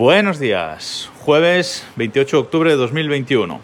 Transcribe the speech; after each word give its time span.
Buenos 0.00 0.38
días, 0.38 1.10
jueves 1.18 1.86
28 1.96 2.34
de 2.34 2.40
octubre 2.40 2.70
de 2.70 2.76
2021. 2.78 3.60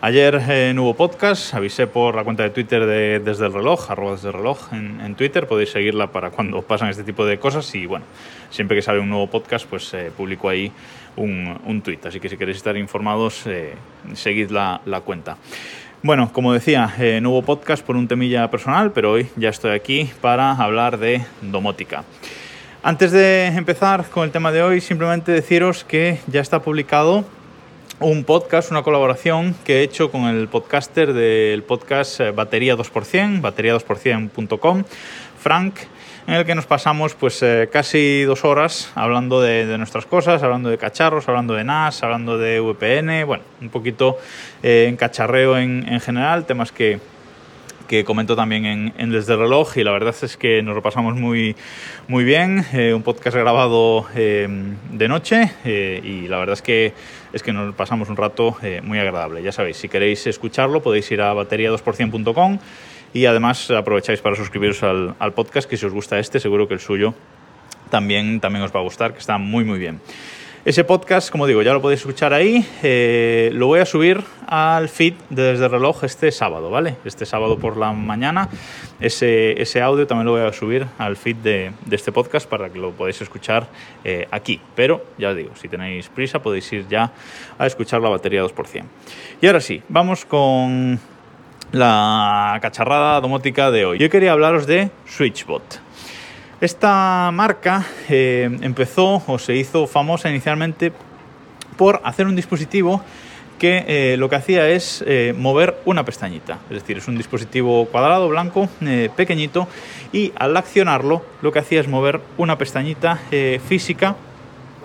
Ayer 0.00 0.40
eh, 0.48 0.72
no 0.76 0.84
hubo 0.84 0.94
podcast, 0.94 1.52
avisé 1.54 1.88
por 1.88 2.14
la 2.14 2.22
cuenta 2.22 2.44
de 2.44 2.50
Twitter 2.50 2.86
de 2.86 3.18
Desde 3.18 3.46
el 3.46 3.52
Reloj, 3.52 3.90
arroba 3.90 4.12
desde 4.12 4.28
el 4.28 4.34
reloj 4.34 4.72
en, 4.72 5.16
Twitter, 5.16 5.48
podéis 5.48 5.70
seguirla 5.70 6.06
para 6.12 6.30
cuando 6.30 6.62
pasan 6.68 6.88
este 6.90 7.02
tipo 7.02 7.26
de 7.26 7.40
cosas 7.40 7.74
y 7.74 7.86
bueno, 7.86 8.04
siempre 8.48 8.76
que 8.76 8.82
sale 8.82 9.00
un 9.00 9.08
nuevo 9.08 9.26
podcast 9.26 9.66
pues 9.66 9.92
eh, 9.94 10.12
publico 10.16 10.48
ahí 10.48 10.70
un, 11.16 11.60
un, 11.66 11.82
tweet, 11.82 11.98
así 12.04 12.20
que 12.20 12.28
si 12.28 12.36
queréis 12.36 12.58
estar 12.58 12.76
informados, 12.76 13.44
eh, 13.48 13.74
seguid 14.12 14.50
la, 14.50 14.82
la, 14.84 15.00
cuenta. 15.00 15.36
Bueno, 16.04 16.32
como 16.32 16.52
decía, 16.52 16.94
no 17.20 17.30
hubo 17.30 17.42
podcast 17.42 17.84
por 17.84 17.96
un 17.96 18.06
temilla 18.06 18.48
personal, 18.52 18.92
pero 18.92 19.10
hoy 19.10 19.26
ya 19.34 19.48
estoy 19.48 19.72
aquí 19.72 20.08
para 20.20 20.52
hablar 20.52 20.98
de 20.98 21.24
domótica. 21.40 22.04
Antes 22.84 23.12
de 23.12 23.46
empezar 23.46 24.10
con 24.10 24.24
el 24.24 24.32
tema 24.32 24.50
de 24.50 24.60
hoy, 24.60 24.80
simplemente 24.80 25.30
deciros 25.30 25.84
que 25.84 26.18
ya 26.26 26.40
está 26.40 26.62
publicado 26.62 27.24
un 28.00 28.24
podcast, 28.24 28.72
una 28.72 28.82
colaboración 28.82 29.54
que 29.64 29.78
he 29.78 29.82
hecho 29.84 30.10
con 30.10 30.24
el 30.24 30.48
podcaster 30.48 31.12
del 31.12 31.62
podcast 31.62 32.18
eh, 32.18 32.32
Batería 32.32 32.76
2%, 32.76 33.40
batería2%.com, 33.40 34.82
Frank, 35.38 35.76
en 36.26 36.34
el 36.34 36.44
que 36.44 36.56
nos 36.56 36.66
pasamos 36.66 37.14
pues 37.14 37.40
eh, 37.44 37.68
casi 37.72 38.22
dos 38.22 38.44
horas 38.44 38.90
hablando 38.96 39.40
de, 39.40 39.78
nuestras 39.78 40.04
cosas, 40.04 40.42
hablando 40.42 40.68
de 40.68 40.76
cacharros, 40.76 41.28
hablando 41.28 41.54
de 41.54 41.62
NAS, 41.62 42.02
hablando 42.02 42.36
de 42.36 42.58
VPN, 42.58 43.24
bueno, 43.24 43.44
un 43.60 43.68
poquito 43.68 44.18
eh, 44.60 44.86
en 44.88 44.96
cacharreo 44.96 45.56
en, 45.56 45.86
en 45.88 46.00
general, 46.00 46.46
temas 46.46 46.72
que, 46.72 46.98
que 47.92 48.04
comento 48.04 48.34
también 48.34 48.64
en, 48.96 49.10
Desde 49.10 49.34
el 49.34 49.40
Reloj 49.40 49.76
y 49.76 49.84
la 49.84 49.90
verdad 49.92 50.14
es 50.22 50.38
que 50.38 50.62
nos 50.62 50.74
lo 50.74 50.80
pasamos 50.80 51.14
muy, 51.14 51.54
muy 52.08 52.24
bien, 52.24 52.64
eh, 52.72 52.94
un 52.94 53.02
podcast 53.02 53.36
grabado 53.36 54.06
eh, 54.14 54.48
de 54.90 55.08
noche 55.08 55.52
eh, 55.66 56.00
y 56.02 56.26
la 56.26 56.38
verdad 56.38 56.54
es 56.54 56.62
que, 56.62 56.94
es 57.34 57.42
que 57.42 57.52
nos 57.52 57.74
pasamos 57.74 58.08
un 58.08 58.16
rato 58.16 58.56
muy 58.82 58.98
agradable. 58.98 59.42
Ya 59.42 59.52
sabéis, 59.52 59.76
si 59.76 59.90
queréis 59.90 60.26
escucharlo 60.26 60.82
podéis 60.82 61.10
ir 61.10 61.20
a 61.20 61.34
batería2%.com 61.34 62.58
y 63.12 63.26
además 63.26 63.70
aprovecháis 63.70 64.22
para 64.22 64.36
suscribiros 64.36 64.82
al, 64.82 65.14
al 65.18 65.34
podcast, 65.34 65.68
que 65.68 65.76
si 65.76 65.84
os 65.84 65.92
gusta 65.92 66.18
este 66.18 66.40
seguro 66.40 66.66
que 66.66 66.72
el 66.72 66.80
suyo 66.80 67.12
también, 67.90 68.40
también 68.40 68.64
os 68.64 68.74
va 68.74 68.80
a 68.80 68.84
gustar, 68.84 69.12
que 69.12 69.18
está 69.18 69.36
muy 69.36 69.64
muy 69.64 69.78
bien. 69.78 70.00
Ese 70.64 70.84
podcast, 70.84 71.28
como 71.28 71.48
digo, 71.48 71.60
ya 71.62 71.72
lo 71.72 71.82
podéis 71.82 72.02
escuchar 72.02 72.32
ahí. 72.32 72.64
Eh, 72.84 73.50
lo 73.52 73.66
voy 73.66 73.80
a 73.80 73.84
subir 73.84 74.22
al 74.46 74.88
feed 74.88 75.14
Desde 75.28 75.64
el 75.64 75.70
Reloj 75.72 76.04
este 76.04 76.30
sábado, 76.30 76.70
¿vale? 76.70 76.94
Este 77.04 77.26
sábado 77.26 77.58
por 77.58 77.76
la 77.76 77.92
mañana. 77.92 78.48
Ese, 79.00 79.60
ese 79.60 79.82
audio 79.82 80.06
también 80.06 80.26
lo 80.26 80.32
voy 80.32 80.42
a 80.42 80.52
subir 80.52 80.86
al 80.98 81.16
feed 81.16 81.34
de, 81.38 81.72
este 81.90 82.12
podcast 82.12 82.48
para 82.48 82.70
que 82.70 82.78
lo 82.78 82.92
podáis 82.92 83.20
escuchar 83.20 83.66
eh, 84.04 84.28
aquí. 84.30 84.60
Pero 84.76 85.04
ya 85.18 85.30
os 85.30 85.36
digo, 85.36 85.50
si 85.56 85.68
tenéis 85.68 86.08
prisa 86.08 86.40
podéis 86.40 86.72
ir 86.72 86.86
ya 86.86 87.10
a 87.58 87.66
escuchar 87.66 88.00
la 88.00 88.10
batería 88.10 88.44
2%. 88.44 88.84
Y 89.40 89.46
ahora 89.48 89.60
sí, 89.60 89.82
vamos 89.88 90.24
con 90.24 91.00
la 91.72 92.56
cacharrada 92.62 93.20
domótica 93.20 93.72
de 93.72 93.84
hoy. 93.84 93.98
Yo 93.98 94.08
quería 94.08 94.30
hablaros 94.30 94.68
de 94.68 94.90
SwitchBot. 95.08 95.80
Esta 96.62 97.32
marca 97.32 97.84
eh, 98.08 98.48
empezó 98.60 99.20
o 99.26 99.36
se 99.36 99.56
hizo 99.56 99.88
famosa 99.88 100.30
inicialmente 100.30 100.92
por 101.76 102.00
hacer 102.04 102.28
un 102.28 102.36
dispositivo 102.36 103.02
que 103.58 103.84
eh, 103.88 104.16
lo 104.16 104.28
que 104.28 104.36
hacía 104.36 104.68
es 104.68 105.02
eh, 105.04 105.34
mover 105.36 105.74
una 105.86 106.04
pestañita. 106.04 106.60
Es 106.70 106.76
decir, 106.76 106.98
es 106.98 107.08
un 107.08 107.16
dispositivo 107.16 107.86
cuadrado, 107.86 108.28
blanco, 108.28 108.68
pequeñito, 109.16 109.66
y 110.12 110.32
al 110.36 110.56
accionarlo 110.56 111.24
lo 111.42 111.50
que 111.50 111.58
hacía 111.58 111.80
es 111.80 111.88
mover 111.88 112.20
una 112.38 112.56
pestañita 112.58 113.18
física 113.66 114.14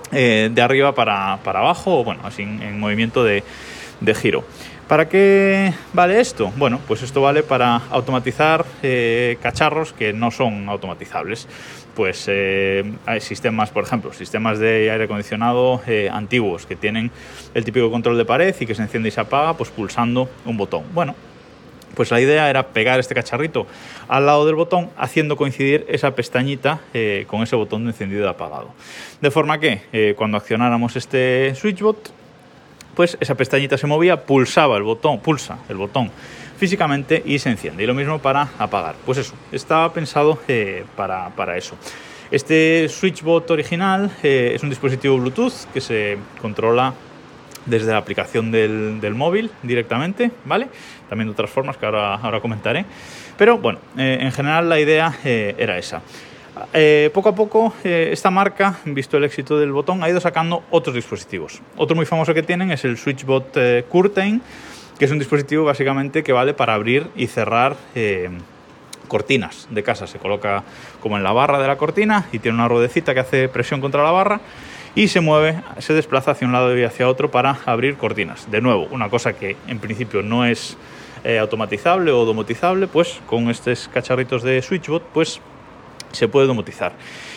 de 0.09 0.59
arriba 0.59 0.95
para, 0.95 1.33
abajo, 1.33 1.99
o 1.99 2.03
bueno, 2.03 2.21
así 2.23 2.41
en, 2.41 2.79
movimiento 2.79 3.23
de 3.23 3.43
giro. 4.15 4.45
¿Para 4.87 5.09
qué 5.09 5.73
vale 5.91 6.21
esto? 6.21 6.53
Bueno, 6.55 6.79
pues 6.87 7.03
esto 7.03 7.21
vale 7.21 7.43
para 7.43 7.75
automatizar 7.91 8.65
eh, 8.81 9.37
cacharros 9.41 9.91
que 9.91 10.13
no 10.13 10.31
son 10.31 10.69
automatizables. 10.69 11.45
Pues 11.93 12.23
eh, 12.29 12.89
hay 13.05 13.19
sistemas, 13.19 13.69
por 13.69 13.83
ejemplo, 13.83 14.13
sistemas 14.13 14.59
de 14.59 14.89
aire 14.89 15.03
acondicionado 15.03 15.81
eh, 15.87 16.09
antiguos 16.09 16.65
que 16.65 16.77
tienen 16.77 17.11
el 17.53 17.65
típico 17.65 17.91
control 17.91 18.17
de 18.17 18.23
pared 18.23 18.55
y 18.57 18.65
que 18.65 18.75
se 18.75 18.81
enciende 18.81 19.09
y 19.09 19.11
se 19.11 19.19
apaga 19.19 19.55
pues 19.55 19.71
pulsando 19.71 20.29
un 20.45 20.55
botón. 20.55 20.83
Bueno, 20.93 21.15
pues 21.93 22.09
la 22.09 22.21
idea 22.21 22.49
era 22.49 22.67
pegar 22.67 22.97
este 22.97 23.13
cacharrito 23.13 23.67
al 24.07 24.25
lado 24.25 24.45
del 24.45 24.55
botón, 24.55 24.89
haciendo 24.95 25.35
coincidir 25.35 25.85
esa 25.89 26.15
pestañita 26.15 26.79
con 27.27 27.41
ese 27.43 27.57
botón 27.57 27.83
de 27.83 27.91
encendido 27.91 28.25
y 28.25 28.29
apagado. 28.29 28.69
De 29.19 29.31
forma 29.31 29.59
que 29.59 30.15
cuando 30.15 30.37
accionáramos 30.37 30.95
este 30.95 31.55
switchbot, 31.55 32.13
pues 32.97 33.15
esa 33.21 33.35
pestañita 33.35 33.77
se 33.77 33.85
movía, 33.85 34.23
pulsaba 34.25 34.75
el 34.75 34.81
botón, 34.81 35.19
pulsa 35.19 35.59
el 35.69 35.77
botón 35.77 36.09
físicamente 36.57 37.21
y 37.23 37.37
se 37.37 37.51
enciende. 37.51 37.83
Y 37.83 37.85
lo 37.85 37.93
mismo 37.93 38.17
para 38.17 38.49
apagar. 38.57 38.95
Pues 39.05 39.19
eso, 39.19 39.35
estaba 39.51 39.93
pensado 39.93 40.39
eh, 40.47 40.83
para, 40.95 41.57
eso. 41.57 41.75
Este 42.31 42.89
SwitchBot 42.89 43.51
original 43.51 44.09
eh, 44.23 44.53
es 44.55 44.63
un 44.63 44.69
dispositivo 44.69 45.15
Bluetooth 45.15 45.71
que 45.71 45.79
se 45.79 46.17
controla 46.41 46.95
desde 47.67 47.91
la 47.91 47.97
aplicación 47.97 48.49
del, 48.49 49.13
móvil 49.13 49.51
directamente, 49.61 50.31
¿vale? 50.45 50.67
También 51.07 51.27
de 51.27 51.33
otras 51.33 51.51
formas 51.51 51.77
que 51.77 51.85
ahora, 51.85 52.15
ahora 52.15 52.41
comentaré. 52.41 52.83
Pero 53.37 53.59
bueno, 53.59 53.77
eh, 53.95 54.17
en 54.21 54.31
general 54.31 54.69
la 54.69 54.79
idea 54.79 55.13
era 55.23 55.77
esa. 55.77 56.01
Eh, 56.73 57.09
poco 57.13 57.29
a 57.29 57.35
poco 57.35 57.73
eh, 57.83 58.09
esta 58.11 58.29
marca, 58.29 58.79
visto 58.85 59.17
el 59.17 59.23
éxito 59.23 59.57
del 59.57 59.71
botón, 59.71 60.03
ha 60.03 60.09
ido 60.09 60.19
sacando 60.19 60.63
otros 60.71 60.95
dispositivos. 60.95 61.61
Otro 61.75 61.95
muy 61.95 62.05
famoso 62.05 62.33
que 62.33 62.43
tienen 62.43 62.71
es 62.71 62.85
el 62.85 62.97
SwitchBot 62.97 63.57
eh, 63.57 63.85
Curtain, 63.89 64.41
que 64.97 65.05
es 65.05 65.11
un 65.11 65.19
dispositivo 65.19 65.65
básicamente 65.65 66.23
que 66.23 66.33
vale 66.33 66.53
para 66.53 66.73
abrir 66.73 67.07
y 67.15 67.27
cerrar 67.27 67.75
cortinas 69.07 69.67
de 69.69 69.83
casa. 69.83 70.07
Se 70.07 70.17
coloca 70.17 70.63
como 71.01 71.17
en 71.17 71.23
la 71.23 71.31
barra 71.31 71.59
de 71.59 71.67
la 71.67 71.77
cortina 71.77 72.25
y 72.31 72.39
tiene 72.39 72.57
una 72.57 72.67
ruedecita 72.67 73.13
que 73.13 73.19
hace 73.19 73.47
presión 73.47 73.79
contra 73.79 74.03
la 74.03 74.11
barra 74.11 74.41
y 74.95 75.07
se 75.07 75.21
mueve, 75.21 75.61
se 75.77 75.93
desplaza 75.93 76.31
hacia 76.31 76.47
un 76.47 76.53
lado 76.53 76.75
y 76.75 76.83
hacia 76.83 77.07
otro 77.07 77.29
para 77.29 77.59
abrir 77.65 77.97
cortinas. 77.97 78.49
De 78.49 78.59
nuevo, 78.59 78.87
una 78.89 79.09
cosa 79.09 79.33
que 79.33 79.55
en 79.67 79.77
principio 79.79 80.23
no 80.23 80.45
es 80.45 80.77
automatizable 81.39 82.11
o 82.11 82.25
domotizable, 82.25 82.87
pues 82.87 83.19
con 83.27 83.49
estos 83.51 83.89
cacharritos 83.89 84.41
de 84.41 84.61
SwitchBot, 84.61 85.03
pues 85.13 85.41
se 86.11 86.27
puede 86.27 86.47
domotizar. 86.47 86.93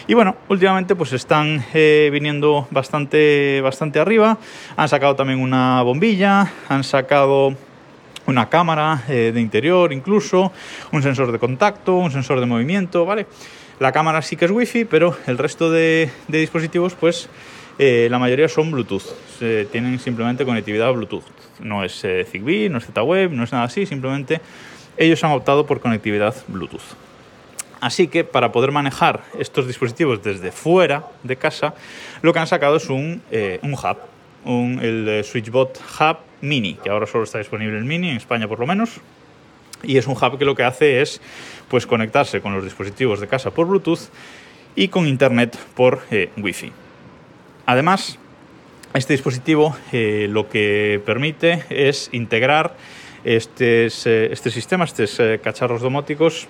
Y 0.06 0.14
bueno, 0.14 0.36
últimamente 0.48 0.96
pues 0.96 1.12
están 1.12 1.64
eh, 1.72 2.10
viniendo 2.12 2.66
bastante, 2.70 3.60
bastante 3.62 4.00
arriba. 4.00 4.38
Han 4.76 4.88
sacado 4.88 5.14
también 5.14 5.38
una 5.38 5.82
bombilla, 5.82 6.52
han 6.68 6.82
sacado 6.82 7.54
una 8.26 8.48
cámara 8.48 9.04
eh, 9.08 9.30
de 9.32 9.40
interior 9.40 9.92
incluso, 9.92 10.52
un 10.92 11.02
sensor 11.02 11.30
de 11.32 11.38
contacto, 11.38 11.94
un 11.94 12.10
sensor 12.10 12.40
de 12.40 12.46
movimiento, 12.46 13.04
¿vale? 13.04 13.26
La 13.78 13.92
cámara 13.92 14.20
sí 14.20 14.36
que 14.36 14.46
es 14.46 14.50
wifi, 14.50 14.84
pero 14.84 15.16
el 15.26 15.38
resto 15.38 15.70
de, 15.70 16.10
dispositivos 16.28 16.94
pues 16.94 17.28
eh, 17.78 18.08
la 18.10 18.18
mayoría 18.18 18.48
son 18.48 18.70
Bluetooth, 18.70 19.14
tienen 19.70 19.98
simplemente 20.00 20.44
conectividad 20.44 20.92
Bluetooth. 20.92 21.24
No 21.60 21.84
es 21.84 22.04
Zigbee, 22.30 22.68
no 22.68 22.78
es 22.78 22.86
Z-Web, 22.86 23.30
no 23.30 23.44
es 23.44 23.52
nada 23.52 23.64
así, 23.64 23.86
simplemente 23.86 24.40
ellos 24.96 25.22
han 25.24 25.30
optado 25.30 25.66
por 25.66 25.80
conectividad 25.80 26.34
Bluetooth. 26.48 26.96
Así 27.80 28.08
que 28.08 28.24
para 28.24 28.52
poder 28.52 28.72
manejar 28.72 29.22
estos 29.38 29.66
dispositivos 29.66 30.22
desde 30.22 30.52
fuera 30.52 31.06
de 31.22 31.36
casa, 31.36 31.74
lo 32.20 32.32
que 32.32 32.38
han 32.38 32.46
sacado 32.46 32.76
es 32.76 32.90
un, 32.90 33.22
eh, 33.30 33.58
hub, 33.62 33.96
el 34.82 35.08
eh, 35.08 35.24
SwitchBot 35.24 35.80
Hub 35.98 36.16
Mini, 36.42 36.74
que 36.74 36.90
ahora 36.90 37.06
solo 37.06 37.24
está 37.24 37.38
disponible 37.38 37.78
el 37.78 37.84
Mini, 37.84 38.10
en 38.10 38.16
España 38.16 38.46
por 38.46 38.60
lo 38.60 38.66
menos. 38.66 39.00
Y 39.82 39.96
es 39.96 40.06
un 40.06 40.12
hub 40.12 40.38
que 40.38 40.44
lo 40.44 40.54
que 40.54 40.62
hace 40.62 41.00
es 41.00 41.22
pues, 41.68 41.86
conectarse 41.86 42.42
con 42.42 42.54
los 42.54 42.64
dispositivos 42.64 43.18
de 43.18 43.28
casa 43.28 43.50
por 43.50 43.66
Bluetooth 43.66 44.10
y 44.76 44.88
con 44.88 45.06
Internet 45.06 45.56
por 45.74 46.02
eh, 46.10 46.28
Wi-Fi. 46.36 46.72
Además, 47.64 48.18
este 48.92 49.14
dispositivo 49.14 49.76
lo 49.92 50.48
que 50.48 51.00
permite 51.06 51.64
es 51.70 52.10
integrar 52.12 52.76
estos, 53.22 54.06
este 54.06 54.50
sistema, 54.50 54.84
estos 54.84 55.20
cacharros 55.40 55.80
domóticos 55.80 56.48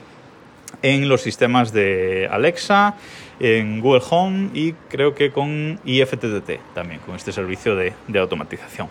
en 0.82 1.08
los 1.08 1.22
sistemas 1.22 1.72
de 1.72 2.28
Alexa, 2.30 2.96
en 3.38 3.80
Google 3.80 4.02
Home 4.10 4.50
y 4.54 4.72
creo 4.88 5.14
que 5.14 5.30
con 5.30 5.80
IFTTT 5.84 6.74
también, 6.74 7.00
con 7.00 7.16
este 7.16 7.32
servicio 7.32 7.74
de, 7.76 7.92
automatización. 8.18 8.88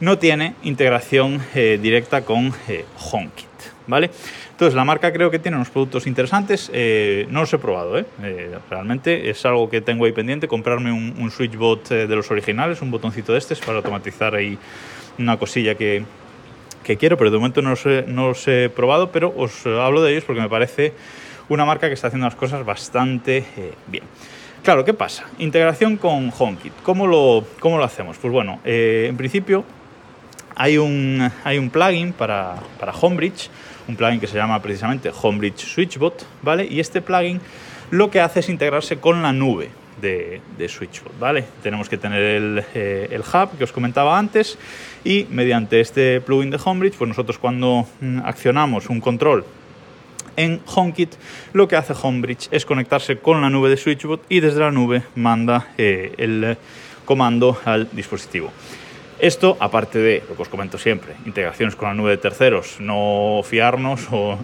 No 0.00 0.18
tiene 0.18 0.54
integración 0.64 1.40
eh, 1.54 1.78
directa 1.80 2.24
con 2.24 2.52
eh, 2.68 2.84
HomeKit, 3.12 3.48
¿vale? 3.86 4.10
Entonces, 4.50 4.74
la 4.74 4.84
marca 4.84 5.12
creo 5.12 5.30
que 5.30 5.38
tiene 5.38 5.56
unos 5.56 5.70
productos 5.70 6.06
interesantes. 6.06 6.70
Eh, 6.72 7.26
no 7.30 7.40
los 7.40 7.52
he 7.52 7.58
probado, 7.58 8.04
realmente 8.70 9.30
es 9.30 9.44
algo 9.46 9.70
que 9.70 9.80
tengo 9.80 10.04
ahí 10.04 10.12
pendiente, 10.12 10.48
comprarme 10.48 10.92
un, 10.92 11.14
un 11.18 11.30
SwitchBot 11.30 11.88
de 11.88 12.16
los 12.16 12.30
originales, 12.30 12.82
un 12.82 12.90
botoncito 12.90 13.32
de 13.32 13.38
estos 13.38 13.60
para 13.60 13.78
automatizar 13.78 14.34
ahí 14.34 14.58
una 15.18 15.36
cosilla 15.36 15.76
que, 15.76 16.04
que 16.84 16.96
quiero, 16.96 17.16
pero 17.16 17.30
de 17.30 17.38
momento 17.38 17.62
no 17.62 17.70
los, 17.70 18.48
he, 18.48 18.68
probado, 18.68 19.10
pero 19.10 19.34
os 19.36 19.66
hablo 19.66 20.02
de 20.02 20.12
ellos 20.12 20.24
porque 20.24 20.40
me 20.40 20.48
parece 20.48 20.92
una 21.48 21.64
marca 21.64 21.88
que 21.88 21.94
está 21.94 22.06
haciendo 22.08 22.26
las 22.26 22.36
cosas 22.36 22.64
bastante 22.64 23.38
eh, 23.56 23.72
bien. 23.88 24.04
Claro, 24.62 24.84
¿qué 24.84 24.94
pasa? 24.94 25.24
Integración 25.38 25.96
con 25.96 26.32
HomeKit. 26.36 26.72
¿Cómo 26.82 27.06
lo, 27.06 27.44
cómo 27.60 27.76
lo 27.76 27.84
hacemos? 27.84 28.16
Pues 28.18 28.32
bueno, 28.32 28.60
eh, 28.64 29.06
en 29.08 29.16
principio 29.16 29.64
hay 30.54 30.78
un, 30.78 31.30
hay 31.42 31.58
un 31.58 31.70
plugin 31.70 32.12
para, 32.12 32.54
para 32.78 32.92
Homebridge, 32.92 33.50
un 33.88 33.96
plugin 33.96 34.20
que 34.20 34.26
se 34.26 34.36
llama 34.36 34.62
precisamente 34.62 35.10
Homebridge 35.10 35.66
Switchbot, 35.66 36.24
¿vale? 36.42 36.66
Y 36.70 36.80
este 36.80 37.02
plugin 37.02 37.40
lo 37.90 38.10
que 38.10 38.20
hace 38.20 38.40
es 38.40 38.48
integrarse 38.48 38.98
con 38.98 39.22
la 39.22 39.32
nube 39.32 39.70
de, 40.00 40.40
de 40.58 40.68
Switchbot, 40.68 41.18
¿vale? 41.18 41.44
Tenemos 41.62 41.88
que 41.88 41.96
tener 41.96 42.22
el, 42.22 42.64
eh, 42.74 43.08
el, 43.10 43.20
hub 43.20 43.56
que 43.56 43.64
os 43.64 43.72
comentaba 43.72 44.18
antes 44.18 44.58
y 45.04 45.26
mediante 45.30 45.80
este 45.80 46.20
plugin 46.20 46.50
de 46.50 46.58
Homebridge, 46.62 46.96
pues 46.96 47.08
nosotros 47.08 47.38
cuando 47.38 47.86
mm, 48.00 48.20
accionamos 48.24 48.88
un 48.88 49.00
control 49.00 49.44
en 50.36 50.60
HomeKit, 50.66 51.14
lo 51.52 51.68
que 51.68 51.76
hace 51.76 51.94
Homebridge 52.00 52.48
es 52.50 52.66
conectarse 52.66 53.18
con 53.18 53.40
la 53.40 53.50
nube 53.50 53.70
de 53.70 53.76
Switchbot 53.76 54.24
y 54.28 54.40
desde 54.40 54.60
la 54.60 54.70
nube 54.70 55.02
manda 55.14 55.68
eh, 55.78 56.12
el 56.18 56.56
comando 57.04 57.58
al 57.64 57.88
dispositivo. 57.92 58.50
Esto, 59.18 59.56
aparte 59.60 59.98
de 59.98 60.22
lo 60.28 60.34
que 60.34 60.42
os 60.42 60.48
comento 60.48 60.76
siempre, 60.76 61.14
integraciones 61.24 61.76
con 61.76 61.88
la 61.88 61.94
nube 61.94 62.10
de 62.10 62.16
terceros, 62.16 62.76
no 62.80 63.42
fiarnos 63.44 64.08
o, 64.10 64.38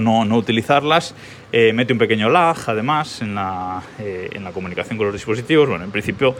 no, 0.00 0.24
no, 0.24 0.36
utilizarlas, 0.36 1.14
eh, 1.52 1.72
mete 1.72 1.92
un 1.92 1.98
pequeño 1.98 2.28
lag 2.28 2.56
además 2.66 3.22
en 3.22 3.34
la, 3.34 3.82
eh, 3.98 4.30
en 4.32 4.44
la, 4.44 4.52
comunicación 4.52 4.96
con 4.96 5.06
los 5.06 5.14
dispositivos. 5.14 5.68
Bueno, 5.68 5.84
en 5.84 5.90
principio 5.90 6.34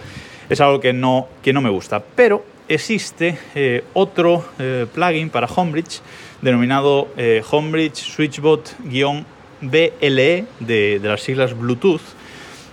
es 0.49 0.61
algo 0.61 0.81
que 0.81 0.93
no, 0.93 1.29
que 1.43 1.53
no 1.53 1.61
me 1.61 1.71
gusta, 1.71 2.03
pero 2.03 2.45
existe 2.69 3.39
eh, 3.55 3.85
otro 3.95 4.45
plugin 4.93 5.31
para 5.31 5.47
Homebridge 5.47 6.01
denominado 6.43 7.09
Homebridge 7.51 7.97
Switchbot-BLE 7.97 10.45
de, 10.61 10.99
de, 11.01 11.09
las 11.09 11.23
siglas 11.23 11.57
Bluetooth, 11.57 12.03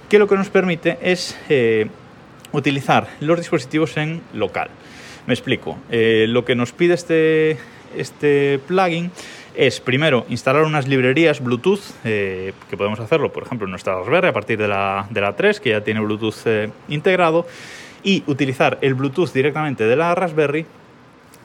que 0.09 0.19
lo 0.19 0.27
que 0.27 0.35
nos 0.35 0.49
permite 0.49 0.97
es 1.01 1.37
utilizar 2.51 3.07
los 3.19 3.37
dispositivos 3.37 3.95
en 3.97 4.21
local. 4.33 4.69
Me 5.27 5.33
explico. 5.33 5.77
lo 5.89 6.43
que 6.43 6.55
nos 6.55 6.71
pide 6.71 6.95
este, 6.95 7.57
este 7.95 8.59
plugin 8.67 9.11
es 9.55 9.79
primero 9.79 10.25
instalar 10.29 10.63
unas 10.63 10.87
librerías 10.87 11.41
Bluetooth, 11.41 11.81
eh, 12.03 12.53
que 12.69 12.77
podemos 12.77 12.99
hacerlo, 12.99 13.31
por 13.31 13.43
ejemplo, 13.43 13.65
en 13.65 13.71
nuestra 13.71 13.95
Raspberry 13.95 14.27
a 14.27 14.33
partir 14.33 14.57
de 14.57 14.67
la, 14.67 15.07
de 15.09 15.21
la 15.21 15.35
3, 15.35 15.59
que 15.59 15.69
ya 15.71 15.81
tiene 15.81 15.99
Bluetooth 15.99 16.45
eh, 16.45 16.69
integrado, 16.87 17.45
y 18.03 18.23
utilizar 18.27 18.79
el 18.81 18.93
Bluetooth 18.95 19.31
directamente 19.31 19.85
de 19.85 19.95
la 19.95 20.13
Raspberry 20.15 20.65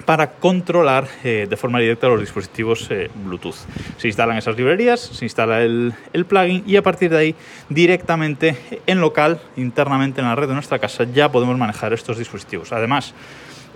para 0.05 0.31
controlar 0.31 1.07
eh, 1.23 1.47
de 1.49 1.57
forma 1.57 1.81
directa 1.81 2.09
los 2.09 2.21
dispositivos 2.21 2.89
Bluetooth. 3.25 3.57
Se 3.99 4.09
instalan 4.09 4.39
esas 4.39 4.57
librerías, 4.57 5.01
se 5.01 5.25
instala 5.25 5.63
el, 5.63 5.93
el, 6.13 6.25
plugin 6.25 6.63
y 6.67 6.77
a 6.77 6.83
partir 6.83 7.11
de 7.11 7.19
ahí 7.19 7.35
directamente 7.69 8.57
en 8.87 9.01
local, 9.01 9.41
internamente 9.57 10.21
en 10.21 10.29
la 10.29 10.35
red 10.35 10.49
de 10.49 10.55
nuestra 10.55 10.79
casa, 10.79 11.05
ya 11.05 11.31
podemos 11.31 11.59
manejar 11.59 11.93
estos 11.93 12.17
dispositivos. 12.19 12.73
Además, 12.73 13.13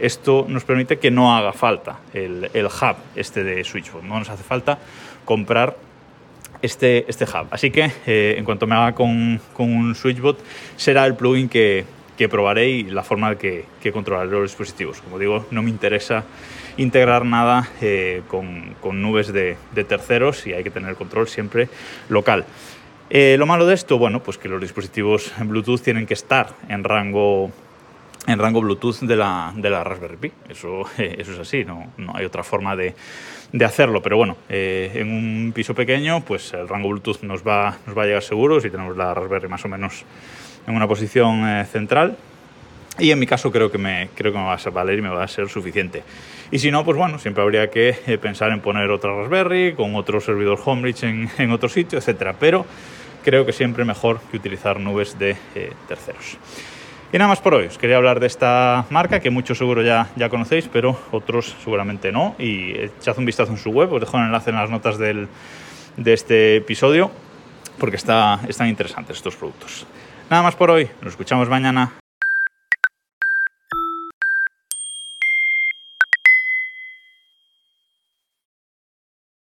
esto 0.03 0.45
nos 0.49 0.65
permite 0.65 0.99
que 0.99 1.11
no 1.11 1.35
haga 1.35 1.53
falta 1.53 2.01
el, 2.13 2.51
el 2.53 2.67
hub 2.67 2.97
este 3.15 3.45
de 3.45 3.63
Switchbot, 3.63 4.03
no 4.03 4.19
nos 4.19 4.29
hace 4.29 4.43
falta 4.43 4.79
comprar 5.25 5.77
este, 6.61 7.05
este 7.09 7.25
hub. 7.25 7.47
Así 7.51 7.71
que 7.71 7.91
eh, 8.07 8.35
en 8.37 8.45
cuanto 8.45 8.67
me 8.67 8.75
haga 8.75 8.95
con, 8.95 9.41
con, 9.55 9.73
un 9.73 9.95
Switchbot, 9.95 10.39
será 10.77 11.07
el 11.07 11.15
plugin 11.15 11.49
que, 11.49 11.85
que 12.19 12.29
probaré 12.29 12.69
y 12.69 12.83
la 12.85 13.05
forma 13.05 13.37
que, 13.37 13.65
que, 13.81 13.93
controlaré 13.93 14.31
los 14.31 14.51
dispositivos. 14.51 15.01
Como 15.01 15.21
digo, 15.21 15.47
no 15.53 15.63
me 15.63 15.71
interesa 15.71 16.25
integrar 16.77 17.25
nada 17.25 17.69
eh, 17.81 18.23
con, 18.27 18.75
con, 18.81 19.03
nubes 19.03 19.33
de, 19.33 19.57
de, 19.73 19.85
terceros 19.85 20.47
y 20.49 20.53
hay 20.53 20.65
que 20.65 20.71
tener 20.71 20.97
control 20.97 21.29
siempre 21.29 21.69
local. 22.09 22.45
Eh, 23.11 23.37
lo 23.39 23.47
malo 23.47 23.67
de 23.67 23.75
esto, 23.75 23.99
bueno, 23.99 24.21
pues 24.21 24.39
que 24.39 24.49
los 24.49 24.61
dispositivos 24.61 25.33
Bluetooth 25.39 25.83
tienen 25.83 26.07
que 26.07 26.15
estar 26.15 26.55
en 26.69 26.83
rango 26.83 27.53
en 28.27 28.39
rango 28.39 28.61
Bluetooth 28.61 29.01
de 29.01 29.17
la, 29.17 29.53
de 29.57 29.71
la 29.71 29.85
Raspberry 29.85 30.17
Pi. 30.17 30.33
Eso, 30.49 30.83
eh, 30.99 31.17
eso 31.19 31.33
es 31.33 31.39
así, 31.39 31.65
no, 31.65 31.93
no, 31.97 32.13
hay 32.15 32.25
otra 32.25 32.43
forma 32.43 32.77
de, 32.77 32.95
de 33.53 33.65
hacerlo. 33.65 34.03
Pero 34.03 34.17
bueno, 34.17 34.37
eh, 34.49 34.91
en 34.95 35.13
un 35.13 35.53
piso 35.55 35.75
pequeño, 35.75 36.25
pues 36.25 36.53
el 36.53 36.69
rango 36.69 36.89
Bluetooth 36.89 37.23
nos 37.23 37.47
va, 37.47 37.77
nos 37.87 37.97
va 37.97 38.03
a 38.03 38.07
llegar 38.07 38.23
seguro 38.23 38.61
si 38.61 38.71
tenemos 38.71 38.97
la 38.97 39.15
Raspberry 39.15 39.49
más 39.49 39.65
o 39.65 39.69
menos 39.69 40.05
en 40.67 40.75
una 40.75 40.89
posición 40.89 41.47
eh, 41.47 41.65
central. 41.65 42.17
Y 42.99 43.11
en 43.11 43.19
mi 43.19 43.27
caso 43.27 43.51
creo 43.51 43.71
que, 43.71 43.79
me, 43.79 44.11
creo 44.15 44.33
que 44.33 44.39
me 44.39 44.45
va 44.45 44.55
a 44.55 44.71
valer 44.71 44.99
y 44.99 45.03
me 45.03 45.09
va 45.09 45.25
a 45.25 45.29
ser 45.29 45.49
suficiente. 45.49 46.03
Y 46.51 46.59
si 46.59 46.71
no, 46.71 46.85
pues 46.85 46.99
bueno, 46.99 47.19
siempre 47.19 47.43
habría 47.43 47.71
que 47.71 47.97
eh, 48.07 48.19
pensar 48.19 48.53
en 48.53 48.61
poner 48.61 48.91
otra 48.91 49.17
Raspberry 49.17 49.75
con 49.75 49.97
otro 49.97 50.21
servidor 50.21 50.59
Homebridge 50.63 51.05
en, 51.05 51.31
en 51.39 51.51
otro 51.53 51.69
sitio, 51.69 51.99
etcétera. 51.99 52.37
Pero 52.39 52.67
creo 53.25 53.47
que 53.47 53.53
siempre 53.53 53.85
mechor 53.85 54.21
que 54.31 54.37
utilizar 54.37 54.79
nubes 54.79 55.19
de 55.19 55.37
eh, 55.55 55.73
terceros. 55.89 56.37
Y 57.13 57.19
nada 57.19 57.29
más 57.29 57.41
por 57.41 57.53
hoy. 57.53 57.67
Os 57.67 57.77
quería 57.77 57.99
hablar 57.99 58.21
de 58.21 58.27
esta 58.27 58.87
marca 58.89 59.21
que 59.21 59.29
muchos 59.29 59.59
seguro 59.59 59.83
ya, 59.83 60.09
ya 60.17 60.31
conocéis, 60.31 60.69
pero 60.73 60.99
otros 61.11 61.55
seguramente 61.63 62.11
no. 62.11 62.35
Y 62.39 62.73
echad 62.79 63.19
un 63.19 63.27
vistazo 63.27 63.53
en 63.53 63.59
su 63.59 63.71
web. 63.71 63.93
Os 63.93 64.01
dejo 64.01 64.17
el 64.17 64.25
enlace 64.25 64.49
en 64.49 64.57
las 64.57 64.71
notas 64.71 64.97
del, 64.97 65.29
de 65.99 66.13
este 66.15 66.57
episodio 66.57 67.11
porque 67.79 67.97
está, 67.97 68.41
están 68.49 68.69
interesantes 68.69 69.19
estos 69.19 69.37
productos. 69.37 69.87
Nada 70.31 70.43
más 70.43 70.57
por 70.57 70.71
hoy. 70.71 70.89
Nos 71.03 71.13
escuchamos 71.13 71.51
mañana. 71.51 72.02